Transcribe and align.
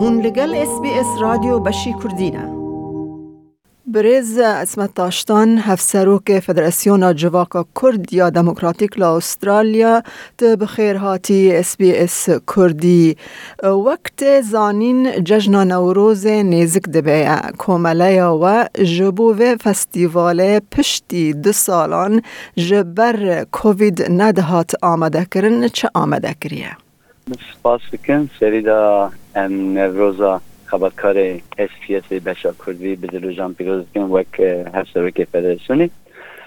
هون 0.00 0.20
لگل 0.20 0.54
اس 0.54 0.80
بی 0.82 0.90
اس 0.90 1.06
رادیو 1.20 1.58
بشی 1.58 1.94
کردینه 2.02 2.58
برز 3.86 4.38
اسمت 4.38 4.94
داشتان 4.94 5.58
هفسروک 5.58 6.40
فدراسیون 6.40 7.14
جواکا 7.14 7.64
کرد 7.82 8.12
یا 8.12 8.30
دموکراتیک 8.30 8.98
لا 8.98 9.16
استرالیا 9.16 10.02
ته 10.38 10.56
بخیر 10.56 10.96
هاتی 10.96 11.56
اس 11.56 11.76
بی 11.76 11.96
اس 11.96 12.28
کردی 12.56 13.16
وقت 13.62 14.40
زانین 14.40 15.24
جشن 15.24 15.64
نوروز 15.64 16.26
نیزک 16.26 16.82
دبه 16.82 17.40
کومله 17.58 18.24
و 18.24 18.64
جبو 18.84 19.34
و 19.34 19.56
فستیوال 19.56 20.58
پشتی 20.58 21.32
دو 21.32 21.52
سالان 21.52 22.22
جبر 22.56 23.44
کووید 23.52 24.10
ندهات 24.10 24.74
آمده 24.82 25.26
کرن 25.30 25.68
چه 25.68 25.90
آمده 25.94 26.34
کریه؟ 26.40 26.87
سپاس 27.36 27.80
بکن 27.92 28.30
سری 28.40 28.62
دا 28.62 29.10
نوروزا 29.50 30.40
خبرکار 30.66 31.18
اس 31.58 31.70
پی 31.80 31.96
اس 31.96 32.12
بشا 32.12 32.52
کردی 32.66 32.96
به 32.96 33.06
دلو 33.06 33.48
پیروز 33.48 33.84
کن 33.94 34.00
وک 34.00 34.40
هر 34.74 34.84
سروک 34.94 35.24
فدراسیونی 35.24 35.90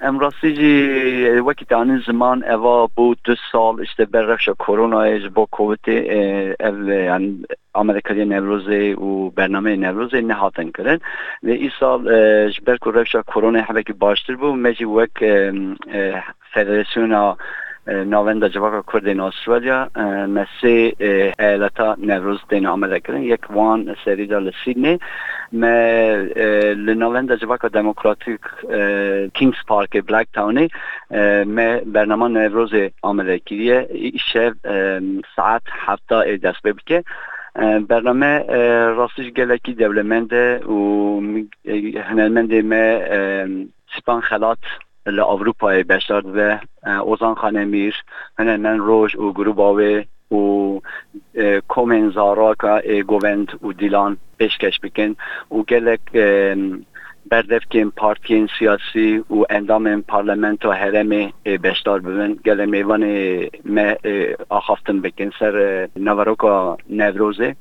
ام 0.00 0.18
راستی 0.18 0.54
جی 0.54 1.28
وقتی 1.38 1.64
دانی 1.68 2.02
زمان 2.06 2.44
اوا 2.44 2.86
بود 2.86 3.18
دو 3.24 3.34
سال 3.52 3.80
اشته 3.80 4.04
برفش 4.04 4.48
کرونا 4.58 5.02
ایج 5.02 5.26
با 5.26 5.46
کووید 5.50 5.80
ال 6.60 6.88
یعنی 6.88 7.44
آمریکایی 7.72 8.24
نوروز 8.24 8.68
و 8.98 9.30
برنامه 9.30 9.76
نوروز 9.76 10.14
نهاتن 10.14 10.70
کردن 10.70 10.98
و 11.42 11.48
این 11.48 11.70
سال 11.80 12.02
کرفش 12.84 13.16
کرونا 13.26 13.60
همه 13.60 13.82
که 13.82 13.92
باشتر 13.92 14.36
بود 14.36 14.54
مجی 14.54 14.84
وک 14.84 15.24
فدراسیون 16.52 17.36
ناوند 17.86 18.48
جواک 18.48 18.84
کرد 18.92 19.06
این 19.06 19.20
استرالیا 19.20 19.88
مسی 20.26 20.96
ایالتا 21.38 21.96
نوروز 21.98 22.40
دین 22.48 22.66
آمده 22.66 23.00
کردن 23.00 23.22
یک 23.22 23.50
وان 23.50 23.96
سری 24.04 24.26
دال 24.26 24.52
سیدنی 24.64 24.98
ما 25.52 25.66
لناوند 26.86 27.34
جواک 27.34 27.60
دموکراتیک 27.60 28.40
کینگز 29.34 29.56
پارک 29.66 29.96
بلک 30.06 30.26
تاونی 30.32 30.68
ما 31.46 31.78
برنامه 31.86 32.28
نوروز 32.28 32.70
آمده 33.02 33.38
کردیه 33.38 33.88
شب 34.32 34.52
ساعت 35.36 35.62
هفته 35.70 36.36
دست 36.36 36.62
ببکه 36.64 37.04
برنامه 37.88 38.38
راستش 38.86 39.30
گلکی 39.30 39.74
دولمنده 39.74 40.58
و 40.58 41.20
هنرمنده 42.04 42.62
ما 42.62 42.84
سپان 43.96 44.20
خلات 44.20 44.58
لأوروبا 45.06 45.82
بشار 45.88 46.24
و 46.26 46.58
اوزان 47.00 47.34
خانه 47.34 47.64
میر 47.64 47.94
من 48.38 48.78
روش 48.78 49.14
و 49.14 49.32
گروباوه 49.32 50.04
و 50.30 50.80
کومن 51.68 52.10
زارا 52.10 52.54
که 52.60 53.02
گووند 53.02 53.64
و 53.64 53.72
دیلان 53.72 54.16
پیشکش 54.38 54.80
بکن 54.80 55.16
و 55.50 55.62
گلک 55.68 56.00
بردف 57.30 57.62
که 57.70 57.84
پارتین 57.96 58.48
سیاسی 58.58 59.24
و 59.30 59.44
اندام 59.50 60.02
پارلمنت 60.02 60.66
و 60.66 60.70
هرم 60.70 61.32
بشدار 61.44 62.00
ببین 62.00 62.38
گل 62.44 62.64
میوان 62.64 63.04
ما 63.64 63.94
آخافتن 64.48 65.00
بکن 65.00 65.30
سر 65.38 65.88
نوروکا 65.96 66.78
نوروزه. 66.90 67.56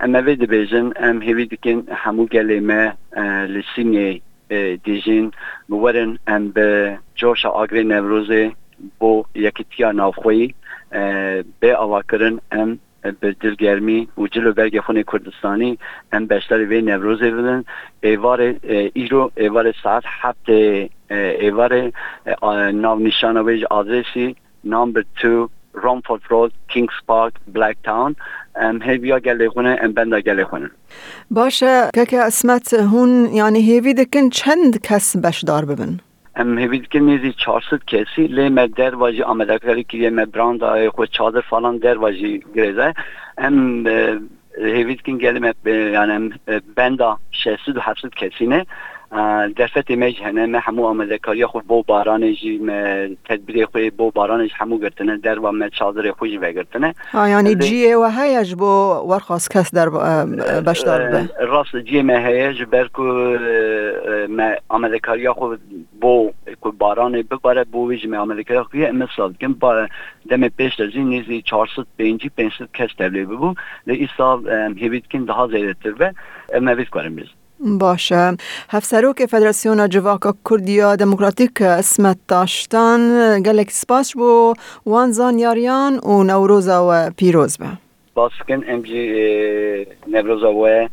اما 0.00 0.22
وید 0.22 0.44
بیجن 0.44 0.92
ام 0.96 1.22
هیوی 1.22 1.46
دکن 1.46 1.82
همو 1.92 2.26
گل 2.26 2.60
ما 2.60 2.92
لسینی 4.50 4.76
دیژین 4.76 5.32
بورن 5.68 6.18
ام 6.26 6.48
به 6.48 6.98
جوش 7.14 7.46
آگری 7.46 7.84
نوروز 7.84 8.50
بو 8.98 9.24
یکیتیا 9.34 9.92
نافخویی 9.92 10.54
به 11.60 11.76
آواکرن 11.76 12.40
ام 12.52 12.78
به 13.20 13.32
دلگرمی 13.40 14.08
و 14.18 14.26
جلو 14.26 14.52
برگ 14.52 14.80
خونه 14.80 15.02
کردستانی 15.02 15.78
ام 16.12 16.26
بیشتر 16.26 16.64
وی 16.64 16.82
نوروز 16.82 17.22
بدن. 17.22 17.64
ایوار 18.00 18.54
ایرو 18.94 19.30
ایوار 19.36 19.74
ساعت 19.82 20.02
هفت 20.06 20.48
ایوار 21.10 21.92
ناو 22.72 22.98
نشانه 22.98 23.42
ویج 23.42 23.64
آدرسی 23.64 24.36
نمبر 24.64 25.04
تو 25.16 25.50
رامفورد 25.82 26.22
رود 26.28 26.52
کینگز 26.68 26.94
پارک 27.06 27.32
بلک 27.54 27.76
تاون 27.84 28.16
ام 28.56 28.82
هیویا 28.82 29.18
گله 29.18 29.48
خونه 29.48 29.78
ام 29.82 29.92
بندا 29.92 30.20
گله 30.20 30.44
خونه. 30.44 30.70
باشه 31.30 31.90
که 32.08 32.18
اسمت 32.18 32.74
هون 32.74 33.28
یعنی 33.32 33.60
هیوی 33.60 33.94
دکن 33.94 34.28
چند 34.28 34.80
کس 34.82 35.16
بشدار 35.16 35.64
ببن؟ 35.64 36.00
ام 36.36 36.58
هیوی 36.58 36.78
دکن 36.78 36.98
میزی 36.98 37.32
400 37.32 37.84
کسی. 37.86 38.26
لی 38.26 38.48
ما 38.48 38.66
در 38.66 38.94
واجی 38.94 39.22
آمده 39.22 39.58
کاری 39.58 39.84
که 39.84 40.10
ما 40.10 40.24
براند 40.24 40.64
آی 40.64 40.88
خود 40.88 41.10
چادر 41.10 41.40
فلان 41.40 41.76
در 41.76 41.98
واجی 41.98 42.44
گریزه. 42.54 42.94
ام 43.38 43.86
هیوی 44.58 44.94
دکن 44.94 45.18
گله 45.18 45.54
یعنی 45.66 46.32
بندا 46.76 47.18
600 47.30 47.76
و 47.76 47.80
700 47.80 48.08
کسی 48.08 48.46
نه 49.16 49.48
دفت 49.56 49.90
میج 49.90 50.22
هنه 50.22 50.46
ما 50.46 50.58
همو 50.58 50.86
آمده 50.86 51.18
کاری 51.18 51.46
خود 51.46 51.66
بو 51.66 51.82
بارانجی 51.82 52.58
ما 52.58 53.06
تدبیر 53.24 53.66
خوی 53.66 53.90
بو 53.90 54.10
بارانج 54.10 54.50
همو 54.54 54.78
گرتنه 54.78 55.16
در 55.16 55.38
و 55.38 55.52
ما 55.52 55.68
چادر 55.68 56.10
خوی 56.10 56.38
بگرتنه 56.38 56.94
ها 57.12 57.28
یعنی 57.28 57.54
جی 57.54 57.94
و 57.94 58.10
هیج 58.10 58.54
بو 58.54 58.64
ورخواست 59.08 59.50
کس 59.50 59.74
در 59.74 59.88
بشدار 60.60 61.10
به 61.10 61.28
راست 61.40 61.76
جی 61.76 62.02
ما 62.02 62.16
هیج 62.16 62.62
برکو 62.62 63.02
ما 64.28 64.50
آمده 64.68 64.98
کاری 64.98 65.28
خود 65.28 65.60
بو 66.00 66.32
کو 66.60 66.72
باران 66.72 67.22
بباره 67.22 67.64
بو 67.64 67.88
ویج 67.88 68.06
ما 68.06 68.18
آمده 68.18 68.44
کاری 68.44 68.60
خود 68.60 68.76
مثال 68.76 69.34
کم 69.40 69.52
با 69.52 69.88
دم 70.30 70.48
پیش 70.48 70.80
دزی 70.80 71.04
نیزی 71.04 71.42
400 71.42 71.86
500 71.98 72.28
500 72.36 72.68
کس 72.74 72.88
تبلیغ 72.98 73.28
بو 73.28 73.54
لی 73.86 73.96
ای 73.96 74.08
سال 74.16 74.48
هیوید 74.78 75.04
کن 75.12 75.24
ده 75.24 75.46
زیاده 75.50 75.74
تر 75.84 75.92
به 75.92 76.14
باشه. 77.60 78.36
هفسروک 78.70 79.26
فدراسیون 79.26 79.88
جواکا 79.88 80.34
کردیا 80.50 80.96
دموکراتیک 80.96 81.62
اسمت 81.62 82.18
داشتن. 82.28 83.42
گلک 83.42 83.70
سپاس 83.70 84.12
بو 84.12 84.54
وانزان 84.86 85.38
یاریان 85.38 85.98
و 85.98 86.22
نوروزا 86.22 86.88
و 86.90 87.10
پیروز 87.16 87.56
به 87.58 87.66
باسکن 88.14 88.60
ام 88.68 88.82
جی 88.82 89.86
نوروزا 90.08 90.54
و 90.54 90.88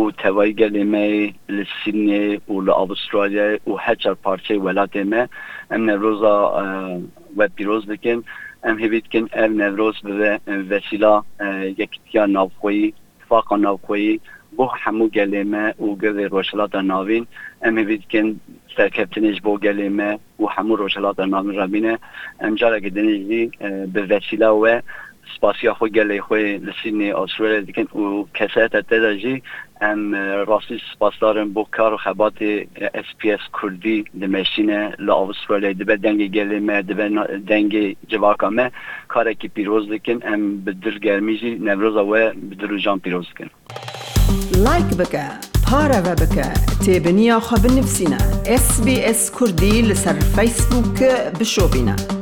و 0.00 0.10
توای 0.10 0.54
گلیمه 0.54 1.34
لسینی 1.48 2.36
و 2.36 2.60
لأسترالیا 2.60 3.58
و 3.66 3.76
هچر 3.78 4.14
پارچه 4.14 4.58
ولات 4.58 4.96
ام 4.96 5.28
نوروزا 5.70 6.54
و 7.36 7.48
پیروز 7.56 7.86
بکن. 7.86 8.24
ام 8.64 8.78
هیوید 8.78 9.04
کن 9.12 9.28
ام 9.32 9.62
نوروز 9.62 9.94
به 10.04 10.40
وسیله 10.70 11.22
یکتیا 11.78 12.26
نافخویی 12.26 12.94
اتفاقا 13.20 13.56
نافخویی 13.56 14.20
بو 14.58 14.66
همو 14.66 15.08
گلیمه 15.08 15.74
و 15.80 15.86
گل 16.02 16.18
روشلات 16.34 16.74
ناوین. 16.74 17.26
امی 17.62 17.84
بید 17.84 18.04
کن 18.10 18.40
سرکبتنش 18.76 19.40
بو 19.40 19.58
گلیمه 19.58 20.18
و 20.40 20.46
همو 20.46 20.76
روشلات 20.76 21.20
ناوین 21.20 21.98
ام 22.40 22.54
جارا 22.54 22.78
گدنیجی 22.78 23.50
به 23.92 24.02
وسیله 24.02 24.46
و 24.46 24.80
سپاسیا 25.36 25.74
خو 25.74 25.88
گلی 25.88 26.20
خو 26.20 26.34
لسینی 26.34 27.12
استرالیا 27.12 27.60
دیکن 27.60 28.00
و 28.00 28.24
کسایت 28.34 28.76
تداجی 28.76 29.42
ام 29.80 30.14
راستی 30.50 30.80
سپاس 30.94 31.12
دارم 31.20 31.52
بو 31.52 31.66
کار 31.70 31.94
و 31.94 31.96
خبات 31.96 32.42
اس 32.94 33.04
پی 33.18 33.32
اس 33.32 33.40
کردی 33.62 34.04
دمشینه 34.20 34.92
لا 34.98 35.28
استرالیا 35.28 35.72
دبه 35.72 35.96
دنگ 35.96 36.30
گلیمه 36.30 36.82
دبه 36.82 37.08
دنگ 37.46 37.96
جواکامه 38.08 38.70
کاری 39.08 39.34
که 39.34 39.48
پیروز 39.48 39.88
دیکن 39.90 40.18
ام 40.22 40.60
به 40.60 40.74
لايك 44.64 44.90
بکە 45.00 45.26
پارەوە 45.66 46.14
بکە 46.22 46.48
تێبنییا 46.84 47.38
خە 47.46 47.56
بنفسینە 47.62 48.20
SسBS 48.64 49.20
کوردی 49.36 49.76
لەسەر 49.88 50.16
فەیسبووکە 50.34 51.12
بشۆبینە. 51.38 52.17